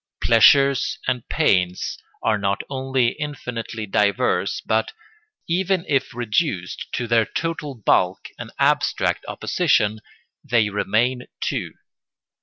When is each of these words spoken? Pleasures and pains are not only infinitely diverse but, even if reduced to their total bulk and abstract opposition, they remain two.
Pleasures 0.19 0.97
and 1.07 1.29
pains 1.29 1.95
are 2.23 2.39
not 2.39 2.61
only 2.71 3.09
infinitely 3.19 3.85
diverse 3.85 4.59
but, 4.59 4.93
even 5.47 5.85
if 5.87 6.15
reduced 6.15 6.87
to 6.93 7.05
their 7.05 7.27
total 7.27 7.75
bulk 7.75 8.29
and 8.39 8.49
abstract 8.57 9.23
opposition, 9.27 9.99
they 10.43 10.69
remain 10.71 11.27
two. 11.39 11.73